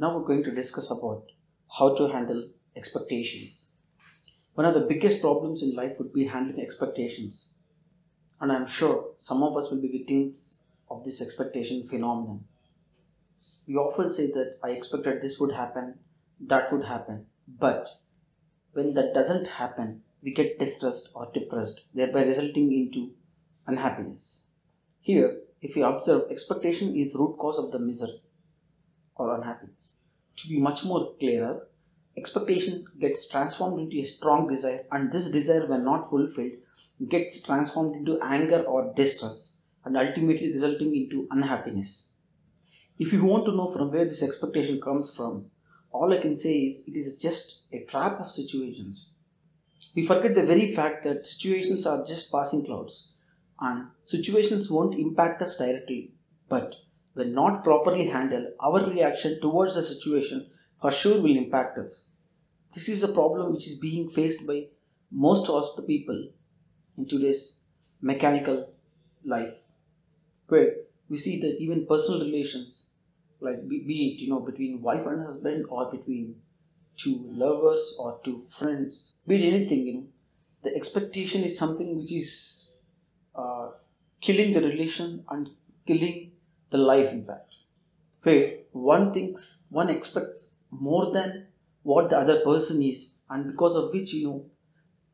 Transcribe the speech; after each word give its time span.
Now 0.00 0.16
we're 0.16 0.26
going 0.26 0.44
to 0.44 0.54
discuss 0.54 0.92
about 0.92 1.24
how 1.76 1.96
to 1.96 2.06
handle 2.06 2.50
expectations. 2.76 3.78
One 4.54 4.64
of 4.64 4.74
the 4.74 4.86
biggest 4.86 5.20
problems 5.20 5.64
in 5.64 5.74
life 5.74 5.98
would 5.98 6.12
be 6.12 6.24
handling 6.24 6.64
expectations. 6.64 7.54
And 8.40 8.52
I'm 8.52 8.68
sure 8.68 9.14
some 9.18 9.42
of 9.42 9.56
us 9.56 9.72
will 9.72 9.82
be 9.82 9.90
victims 9.90 10.68
of 10.88 11.04
this 11.04 11.20
expectation 11.20 11.88
phenomenon. 11.88 12.44
We 13.66 13.74
often 13.74 14.08
say 14.08 14.28
that 14.28 14.58
I 14.62 14.70
expected 14.70 15.20
this 15.20 15.40
would 15.40 15.52
happen, 15.52 15.98
that 16.46 16.72
would 16.72 16.84
happen, 16.84 17.26
but 17.48 17.88
when 18.74 18.94
that 18.94 19.14
doesn't 19.14 19.48
happen, 19.48 20.04
we 20.22 20.32
get 20.32 20.60
distressed 20.60 21.10
or 21.16 21.28
depressed, 21.34 21.86
thereby 21.92 22.22
resulting 22.22 22.72
into 22.72 23.14
unhappiness. 23.66 24.44
Here, 25.00 25.40
if 25.60 25.74
we 25.74 25.82
observe, 25.82 26.30
expectation 26.30 26.94
is 26.94 27.16
root 27.16 27.36
cause 27.36 27.58
of 27.58 27.72
the 27.72 27.80
misery 27.80 28.20
or 29.18 29.34
unhappiness. 29.34 29.96
To 30.36 30.48
be 30.48 30.60
much 30.60 30.84
more 30.84 31.14
clearer, 31.18 31.68
expectation 32.16 32.86
gets 32.98 33.28
transformed 33.28 33.80
into 33.80 33.98
a 34.00 34.04
strong 34.04 34.48
desire, 34.48 34.86
and 34.90 35.12
this 35.12 35.30
desire, 35.32 35.68
when 35.68 35.84
not 35.84 36.08
fulfilled, 36.08 36.52
gets 37.08 37.42
transformed 37.42 37.94
into 37.96 38.20
anger 38.22 38.62
or 38.62 38.92
distress, 38.94 39.58
and 39.84 39.96
ultimately 39.96 40.52
resulting 40.52 40.94
into 40.96 41.28
unhappiness. 41.30 42.10
If 42.98 43.12
you 43.12 43.24
want 43.24 43.44
to 43.46 43.56
know 43.56 43.72
from 43.72 43.92
where 43.92 44.04
this 44.04 44.22
expectation 44.22 44.80
comes 44.80 45.14
from, 45.14 45.50
all 45.92 46.12
I 46.12 46.18
can 46.20 46.36
say 46.36 46.66
is 46.66 46.86
it 46.88 46.96
is 46.96 47.20
just 47.20 47.62
a 47.72 47.84
trap 47.84 48.20
of 48.20 48.30
situations. 48.30 49.14
We 49.94 50.06
forget 50.06 50.34
the 50.34 50.46
very 50.46 50.74
fact 50.74 51.04
that 51.04 51.26
situations 51.26 51.86
are 51.86 52.04
just 52.04 52.30
passing 52.32 52.64
clouds 52.64 53.12
and 53.60 53.86
situations 54.04 54.70
won't 54.70 54.98
impact 54.98 55.42
us 55.42 55.58
directly, 55.58 56.12
but 56.48 56.74
when 57.18 57.34
not 57.34 57.64
properly 57.64 58.06
handled, 58.06 58.46
our 58.60 58.88
reaction 58.88 59.40
towards 59.40 59.74
the 59.74 59.82
situation 59.82 60.48
for 60.80 60.92
sure 60.92 61.20
will 61.20 61.36
impact 61.36 61.76
us. 61.78 62.06
This 62.74 62.88
is 62.88 63.02
a 63.02 63.12
problem 63.12 63.52
which 63.52 63.66
is 63.66 63.80
being 63.80 64.08
faced 64.10 64.46
by 64.46 64.66
most 65.10 65.48
of 65.50 65.74
the 65.76 65.82
people 65.82 66.28
in 66.96 67.08
today's 67.08 67.60
mechanical 68.00 68.72
life, 69.24 69.54
where 70.46 70.76
we 71.08 71.16
see 71.16 71.40
that 71.40 71.58
even 71.58 71.86
personal 71.86 72.20
relations, 72.20 72.90
like 73.40 73.66
be, 73.68 73.78
it 73.78 74.22
you 74.22 74.28
know 74.30 74.40
between 74.40 74.82
wife 74.82 75.04
and 75.06 75.26
husband 75.26 75.66
or 75.70 75.90
between 75.90 76.36
two 76.96 77.16
lovers 77.32 77.96
or 77.98 78.20
two 78.22 78.46
friends, 78.48 79.14
be 79.26 79.42
it 79.42 79.54
anything, 79.54 79.86
you 79.86 79.94
know, 79.94 80.06
the 80.62 80.74
expectation 80.76 81.42
is 81.42 81.58
something 81.58 81.96
which 81.98 82.12
is 82.12 82.76
uh, 83.34 83.70
killing 84.20 84.52
the 84.52 84.60
relation 84.60 85.24
and 85.30 85.50
killing 85.86 86.32
the 86.70 86.78
life 86.78 87.10
in 87.12 87.24
fact. 87.24 87.54
Where 88.22 88.58
one 88.72 89.12
thinks 89.12 89.66
one 89.70 89.90
expects 89.90 90.56
more 90.70 91.12
than 91.12 91.46
what 91.82 92.10
the 92.10 92.18
other 92.18 92.40
person 92.40 92.82
is 92.82 93.14
and 93.30 93.46
because 93.46 93.76
of 93.76 93.92
which 93.92 94.12
you 94.12 94.26
know 94.28 94.44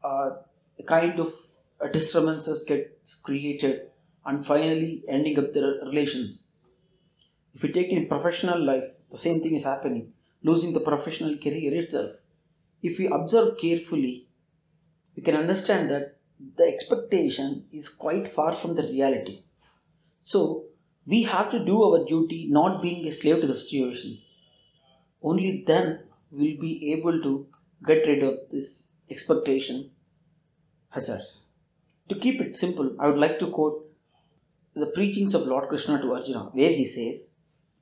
uh, 0.03 0.31
a 0.79 0.83
kind 0.85 1.21
of 1.21 1.33
uh, 1.81 1.89
disturbances 1.89 2.65
gets 2.65 3.21
created 3.21 3.91
and 4.27 4.47
finally 4.47 5.05
ending 5.09 5.39
up 5.39 5.53
the 5.53 5.81
relations. 5.85 6.61
If 7.55 7.63
you 7.63 7.73
take 7.73 7.91
in 7.91 8.09
professional 8.09 8.65
life 8.65 8.85
the 9.11 9.19
same 9.19 9.43
thing 9.43 9.55
is 9.55 9.65
happening. 9.65 10.13
Losing 10.43 10.73
the 10.75 10.81
professional 10.81 11.37
career 11.39 11.83
itself. 11.83 12.17
If 12.83 12.99
we 12.99 13.07
observe 13.07 13.57
carefully 13.59 14.27
we 15.17 15.23
can 15.23 15.37
understand 15.37 15.91
that 15.91 16.17
the 16.57 16.65
expectation 16.65 17.67
is 17.73 17.89
quite 17.89 18.29
far 18.29 18.53
from 18.53 18.75
the 18.75 18.83
reality. 18.83 19.45
So 20.21 20.65
we 21.07 21.23
have 21.25 21.51
to 21.51 21.65
do 21.65 21.83
our 21.83 22.05
duty 22.05 22.47
not 22.51 22.83
being 22.83 23.07
a 23.07 23.13
slave 23.13 23.41
to 23.41 23.47
the 23.47 23.57
situations. 23.57 24.41
Only 25.23 25.65
then 25.67 26.05
we'll 26.31 26.61
be 26.61 26.93
able 26.93 27.23
to 27.23 27.47
get 27.87 28.07
rid 28.07 28.23
of 28.23 28.39
this 28.51 28.93
expectation 29.11 29.91
hazards. 30.91 31.51
To 32.09 32.19
keep 32.19 32.41
it 32.41 32.57
simple, 32.57 32.97
I 32.99 33.09
would 33.09 33.19
like 33.19 33.39
to 33.41 33.51
quote 33.51 33.87
the 34.75 34.87
preachings 34.87 35.35
of 35.35 35.47
Lord 35.47 35.69
Krishna 35.69 36.01
to 36.01 36.15
Arjuna, 36.15 36.51
where 36.53 36.71
he 36.71 36.87
says, 36.87 37.31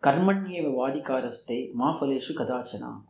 vadikaraste 0.03 1.75
mafaleshu 1.75 2.35
kadachana. 2.35 3.03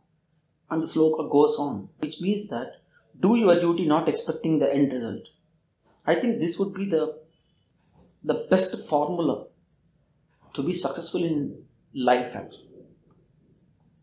And 0.69 0.81
the 0.81 0.87
sloka 0.87 1.29
goes 1.29 1.57
on, 1.59 1.89
which 1.99 2.21
means 2.21 2.49
that 2.49 2.77
do 3.19 3.35
your 3.35 3.59
duty 3.59 3.85
not 3.85 4.07
expecting 4.07 4.59
the 4.59 4.73
end 4.73 4.91
result. 4.91 5.23
I 6.05 6.15
think 6.15 6.39
this 6.39 6.57
would 6.59 6.73
be 6.73 6.85
the 6.89 7.19
the 8.23 8.47
best 8.49 8.87
formula 8.87 9.47
to 10.53 10.63
be 10.63 10.73
successful 10.73 11.23
in 11.23 11.63
life 11.93 12.35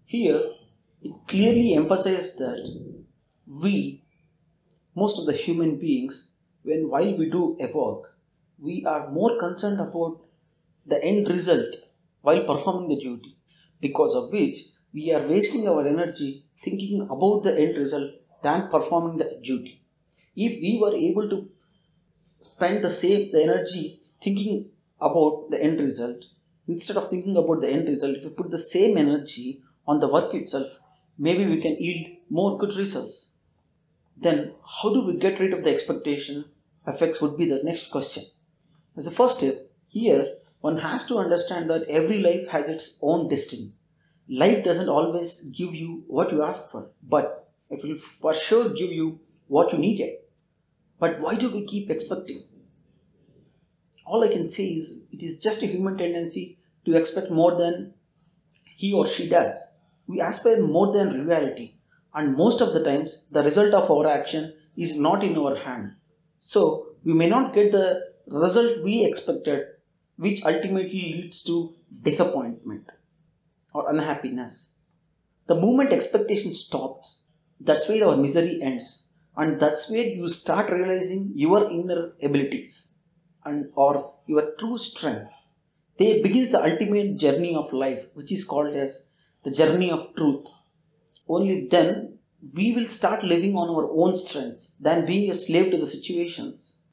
Here, 0.05 0.43
it 1.03 1.13
clearly 1.29 1.75
emphasizes 1.75 2.37
that 2.39 2.59
we, 3.47 4.05
most 4.95 5.19
of 5.21 5.27
the 5.27 5.33
human 5.33 5.79
beings, 5.79 6.33
when 6.63 6.89
while 6.91 7.17
we 7.17 7.31
do 7.31 7.57
a 7.61 7.71
work, 7.73 8.17
we 8.59 8.85
are 8.85 9.11
more 9.11 9.39
concerned 9.39 9.81
about 9.81 10.21
the 10.87 11.03
end 11.03 11.29
result 11.29 11.75
while 12.23 12.45
performing 12.45 12.89
the 12.89 13.01
duty, 13.01 13.37
because 13.81 14.15
of 14.15 14.33
which 14.33 14.59
we 14.93 15.13
are 15.13 15.27
wasting 15.27 15.69
our 15.69 15.87
energy 15.87 16.45
thinking 16.65 17.03
about 17.03 17.45
the 17.45 17.55
end 17.59 17.77
result 17.77 18.11
than 18.43 18.69
performing 18.71 19.17
the 19.17 19.41
duty. 19.43 19.83
If 20.37 20.61
we 20.61 20.79
were 20.83 20.95
able 20.95 21.31
to 21.31 21.49
spend 22.41 22.85
the 22.85 22.91
same 22.91 23.31
the 23.33 23.43
energy 23.43 24.03
thinking 24.23 24.71
about 25.01 25.51
the 25.51 25.63
end 25.63 25.79
result, 25.79 26.25
instead 26.71 26.97
of 26.97 27.09
thinking 27.09 27.37
about 27.37 27.61
the 27.61 27.69
end 27.69 27.89
result, 27.89 28.17
if 28.17 28.25
we 28.25 28.31
put 28.31 28.51
the 28.51 28.59
same 28.59 28.97
energy 28.97 29.63
on 29.87 30.01
the 30.01 30.09
work 30.09 30.35
itself, 30.35 30.79
maybe 31.19 31.47
we 31.47 31.61
can 31.61 31.77
yield 31.79 32.17
more 32.29 32.59
good 32.59 32.77
results. 32.77 33.39
Then, 34.17 34.55
how 34.65 34.93
do 34.93 35.07
we 35.07 35.17
get 35.17 35.41
rid 35.41 35.53
of 35.53 35.65
the 35.65 35.73
expectation 35.73 36.45
effects? 36.87 37.21
Would 37.21 37.37
be 37.37 37.49
the 37.49 37.63
next 37.63 37.91
question. 37.91 38.25
As 38.97 39.05
the 39.05 39.11
first 39.11 39.39
step, 39.39 39.55
here 39.89 40.37
one 40.61 40.77
has 40.79 41.07
to 41.07 41.19
understand 41.19 41.71
that 41.71 41.89
every 41.89 42.19
life 42.19 42.49
has 42.49 42.69
its 42.69 42.99
own 43.03 43.29
destiny. 43.29 43.73
Life 44.29 44.63
doesn't 44.65 44.89
always 44.89 45.51
give 45.51 45.75
you 45.75 46.05
what 46.07 46.31
you 46.31 46.43
ask 46.43 46.71
for, 46.71 46.91
but 47.03 47.51
it 47.71 47.83
will 47.83 47.99
for 47.99 48.35
sure 48.35 48.69
give 48.69 48.93
you 48.93 49.21
what 49.49 49.73
you 49.73 49.79
needed. 49.79 50.19
But 50.99 51.21
why 51.21 51.37
do 51.37 51.51
we 51.51 51.65
keep 51.65 51.91
expecting? 51.91 52.45
all 54.11 54.25
I 54.25 54.29
can 54.29 54.51
say 54.51 54.65
is 54.65 55.07
it 55.13 55.23
is 55.23 55.39
just 55.39 55.63
a 55.63 55.67
human 55.67 55.97
tendency 55.97 56.59
to 56.91 56.97
expect 56.99 57.31
more 57.31 57.57
than 57.57 57.95
he 58.65 58.93
or 58.93 59.07
she 59.07 59.29
does. 59.29 59.55
We 60.07 60.21
aspire 60.21 60.61
more 60.61 60.93
than 60.93 61.27
reality, 61.27 61.75
and 62.15 62.37
most 62.37 62.61
of 62.61 62.73
the 62.73 62.83
times 62.83 63.29
the 63.31 63.43
result 63.43 63.75
of 63.75 63.91
our 63.91 64.07
action 64.09 64.55
is 64.77 64.99
not 64.99 65.23
in 65.23 65.39
our 65.39 65.57
hand. 65.57 65.93
So 66.41 66.89
we 67.05 67.13
may 67.13 67.29
not 67.29 67.55
get 67.55 67.71
the 67.73 68.03
result 68.27 68.83
we 68.83 69.05
expected, 69.05 69.67
which 70.17 70.45
ultimately 70.45 71.15
leads 71.15 71.45
to 71.45 71.75
disappointment 72.03 72.89
or 73.73 73.89
unhappiness. 73.91 74.73
The 75.47 75.55
moment 75.55 75.93
expectation 75.93 76.53
stops, 76.53 77.23
that's 77.61 77.89
where 77.89 78.09
our 78.09 78.17
misery 78.17 78.61
ends, 78.63 79.09
and 79.37 79.61
that's 79.61 79.89
where 79.91 80.05
you 80.05 80.29
start 80.29 80.73
realizing 80.73 81.33
your 81.35 81.71
inner 81.71 82.13
abilities 82.23 82.95
and 83.45 83.71
or 83.75 84.15
your 84.27 84.53
true 84.59 84.79
strengths. 84.79 85.50
There 86.01 86.23
begins 86.23 86.49
the 86.49 86.65
ultimate 86.65 87.17
journey 87.19 87.55
of 87.55 87.75
life, 87.75 88.07
which 88.15 88.33
is 88.33 88.47
called 88.47 88.75
as 88.75 89.05
the 89.45 89.51
journey 89.51 89.91
of 89.91 90.15
truth. 90.17 90.47
Only 91.29 91.69
then 91.69 92.19
we 92.57 92.73
will 92.73 92.87
start 92.87 93.23
living 93.23 93.55
on 93.55 93.69
our 93.69 93.87
own 93.93 94.17
strengths 94.17 94.77
than 94.81 95.05
being 95.05 95.31
a 95.31 95.35
slave 95.35 95.71
to 95.73 95.77
the 95.77 95.87
situations. 95.87 96.87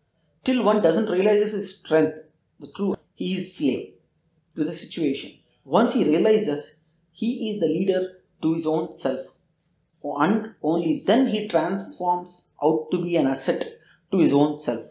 Till 0.43 0.61
one 0.61 0.81
doesn't 0.81 1.09
realize 1.09 1.53
his 1.53 1.79
strength, 1.79 2.17
the 2.59 2.67
truth, 2.67 2.97
he 3.15 3.37
is 3.37 3.55
slave 3.55 3.93
to 4.57 4.65
the 4.65 4.75
situations. 4.75 5.53
Once 5.63 5.93
he 5.93 6.03
realizes 6.03 6.81
he 7.13 7.51
is 7.51 7.61
the 7.61 7.67
leader 7.67 8.19
to 8.41 8.55
his 8.55 8.67
own 8.67 8.91
self, 8.91 9.25
and 10.03 10.53
only 10.61 11.03
then 11.05 11.27
he 11.27 11.47
transforms 11.47 12.53
out 12.61 12.91
to 12.91 13.01
be 13.01 13.15
an 13.15 13.27
asset 13.27 13.65
to 14.11 14.19
his 14.19 14.33
own 14.33 14.57
self 14.57 14.85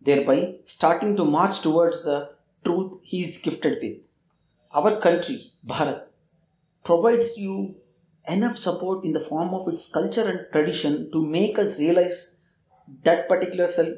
thereby 0.00 0.56
starting 0.66 1.16
to 1.16 1.24
march 1.24 1.60
towards 1.60 2.04
the 2.04 2.33
truth 2.64 3.00
he 3.02 3.22
is 3.24 3.38
gifted 3.38 3.78
with. 3.82 3.98
Our 4.72 5.00
country, 5.00 5.52
Bharat, 5.66 6.06
provides 6.84 7.36
you 7.38 7.76
enough 8.28 8.56
support 8.58 9.04
in 9.04 9.12
the 9.12 9.20
form 9.20 9.54
of 9.54 9.68
its 9.68 9.90
culture 9.92 10.28
and 10.28 10.46
tradition 10.52 11.10
to 11.12 11.24
make 11.24 11.58
us 11.58 11.78
realize 11.78 12.38
that 13.02 13.28
particular 13.28 13.66
self 13.66 13.88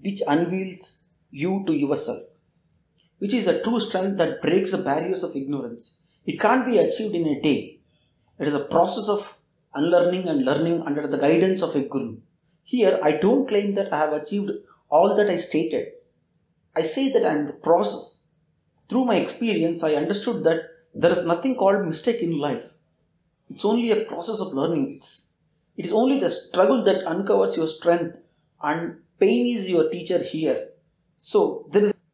which 0.00 0.22
unveils 0.28 1.10
you 1.30 1.64
to 1.66 1.72
yourself, 1.72 2.20
which 3.18 3.34
is 3.34 3.48
a 3.48 3.62
true 3.62 3.80
strength 3.80 4.18
that 4.18 4.42
breaks 4.42 4.72
the 4.72 4.82
barriers 4.82 5.22
of 5.22 5.34
ignorance. 5.34 6.02
It 6.26 6.40
can't 6.40 6.66
be 6.66 6.78
achieved 6.78 7.14
in 7.14 7.26
a 7.26 7.40
day. 7.40 7.80
It 8.38 8.48
is 8.48 8.54
a 8.54 8.64
process 8.66 9.08
of 9.08 9.36
unlearning 9.74 10.28
and 10.28 10.44
learning 10.44 10.82
under 10.82 11.06
the 11.08 11.18
guidance 11.18 11.62
of 11.62 11.74
a 11.74 11.80
guru. 11.80 12.18
Here, 12.64 12.98
I 13.02 13.12
don't 13.12 13.48
claim 13.48 13.74
that 13.74 13.92
I 13.92 13.98
have 13.98 14.12
achieved 14.12 14.50
all 14.88 15.16
that 15.16 15.28
I 15.30 15.38
stated. 15.38 15.92
I 16.74 16.82
say 16.82 17.12
that 17.12 17.26
I 17.26 17.34
am 17.34 17.46
the 17.46 17.52
process. 17.52 18.26
Through 18.88 19.04
my 19.06 19.16
experience, 19.16 19.82
I 19.82 19.94
understood 19.94 20.44
that 20.44 20.62
there 20.94 21.12
is 21.12 21.26
nothing 21.26 21.56
called 21.56 21.86
mistake 21.86 22.22
in 22.22 22.38
life. 22.38 22.64
It's 23.50 23.64
only 23.64 23.90
a 23.90 24.04
process 24.04 24.40
of 24.40 24.54
learning. 24.54 24.96
It's 24.96 25.36
it 25.76 25.86
is 25.86 25.92
only 25.92 26.20
the 26.20 26.30
struggle 26.30 26.84
that 26.84 27.06
uncovers 27.06 27.56
your 27.56 27.68
strength, 27.68 28.18
and 28.62 29.00
pain 29.18 29.56
is 29.56 29.70
your 29.70 29.90
teacher 29.90 30.22
here. 30.22 30.68
So 31.16 31.66
there 31.70 31.84
is 31.84 32.04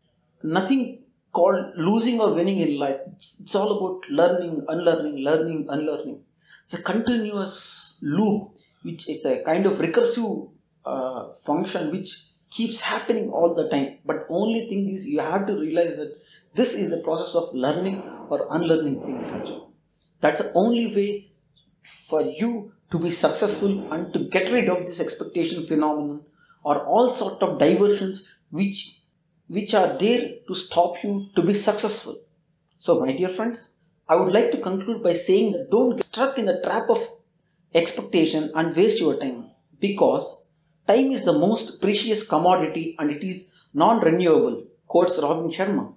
nothing 0.43 1.03
called 1.33 1.75
losing 1.77 2.21
or 2.21 2.35
winning 2.35 2.59
in 2.59 2.79
life. 2.79 3.01
It's, 3.15 3.41
it's 3.41 3.55
all 3.55 3.71
about 3.79 4.11
learning, 4.11 4.65
unlearning, 4.69 5.19
learning, 5.25 5.67
unlearning. 5.69 6.23
It's 6.65 6.75
a 6.75 6.83
continuous 6.83 8.01
loop, 8.03 8.53
which 8.83 9.09
is 9.09 9.25
a 9.25 9.43
kind 9.43 9.67
of 9.67 9.79
recursive 9.79 10.51
uh, 10.85 11.31
function 11.45 11.91
which 11.91 12.29
keeps 12.51 12.81
happening 12.81 13.31
all 13.31 13.55
the 13.55 13.69
time. 13.69 13.99
But 14.05 14.27
only 14.29 14.69
thing 14.69 14.89
is 14.89 15.07
you 15.07 15.21
have 15.21 15.47
to 15.47 15.55
realize 15.55 15.97
that 15.99 16.17
this 16.55 16.75
is 16.75 16.93
a 16.93 17.03
process 17.03 17.35
of 17.35 17.55
learning 17.55 18.03
or 18.29 18.47
unlearning 18.51 19.03
things. 19.03 19.31
Actually. 19.31 19.65
That's 20.21 20.43
the 20.43 20.53
only 20.55 20.95
way 20.95 21.31
for 22.09 22.23
you 22.23 22.73
to 22.91 22.99
be 22.99 23.11
successful 23.11 23.93
and 23.93 24.13
to 24.15 24.21
get 24.21 24.51
rid 24.51 24.69
of 24.69 24.87
this 24.87 25.01
expectation 25.01 25.67
phenomenon 25.67 26.25
or 26.65 26.85
all 26.87 27.13
sort 27.13 27.43
of 27.43 27.59
diversions 27.59 28.35
which 28.51 29.01
which 29.49 29.75
are 29.75 29.97
there 29.99 30.21
to 30.47 30.55
stop 30.55 31.03
you 31.03 31.29
to 31.37 31.43
be 31.43 31.55
successful. 31.55 32.17
So, 32.77 33.01
my 33.01 33.13
dear 33.13 33.29
friends, 33.29 33.79
I 34.09 34.17
would 34.17 34.33
like 34.33 34.51
to 34.53 34.59
conclude 34.59 35.03
by 35.03 35.15
saying 35.15 35.53
that 35.53 35.71
don't 35.71 35.97
get 35.97 36.05
stuck 36.05 36.39
in 36.39 36.47
the 36.47 36.61
trap 36.63 36.91
of 36.91 37.11
expectation 37.75 38.51
and 38.55 38.77
waste 38.77 39.01
your 39.01 39.17
time 39.17 39.51
because 39.81 40.48
time 40.89 41.13
is 41.13 41.25
the 41.25 41.33
most 41.33 41.81
precious 41.83 42.27
commodity 42.27 42.97
and 42.99 43.11
it 43.11 43.23
is 43.23 43.53
non 43.75 44.01
renewable, 44.01 44.65
quotes 44.87 45.19
Robin 45.21 45.51
Sharma. 45.51 45.95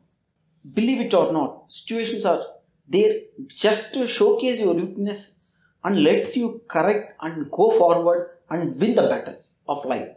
Believe 0.73 1.01
it 1.01 1.13
or 1.13 1.31
not, 1.33 1.71
situations 1.71 2.25
are 2.25 2.45
there 2.88 3.13
just 3.47 3.93
to 3.95 4.07
showcase 4.07 4.59
your 4.61 4.73
weakness 4.73 5.43
and 5.83 6.03
lets 6.03 6.38
you 6.38 6.61
correct 6.67 7.15
and 7.21 7.49
go 7.51 7.71
forward 7.71 8.38
and 8.49 8.79
win 8.79 8.95
the 8.95 9.03
battle 9.03 9.38
of 9.67 9.85
life. 9.85 10.09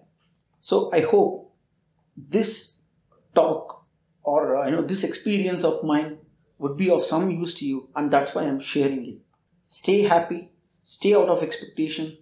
So, 0.60 0.90
I 0.92 1.00
hope 1.00 1.52
this 2.16 2.80
talk 3.34 3.86
or 4.22 4.56
uh, 4.56 4.66
you 4.66 4.72
know 4.72 4.82
this 4.82 5.04
experience 5.04 5.64
of 5.64 5.82
mine 5.84 6.18
would 6.58 6.76
be 6.76 6.90
of 6.90 7.04
some 7.04 7.30
use 7.30 7.54
to 7.56 7.66
you 7.66 7.88
and 7.96 8.10
that's 8.10 8.34
why 8.34 8.42
i'm 8.44 8.60
sharing 8.60 9.04
it 9.06 9.18
stay 9.64 10.02
happy 10.02 10.50
stay 10.82 11.14
out 11.14 11.28
of 11.28 11.42
expectation 11.42 12.16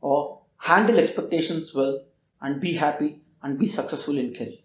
or 0.00 0.39
handle 0.60 0.98
expectations 0.98 1.74
well, 1.74 2.04
and 2.42 2.60
be 2.60 2.74
happy 2.74 3.22
and 3.42 3.58
be 3.58 3.66
successful 3.66 4.18
in 4.18 4.34
career. 4.34 4.58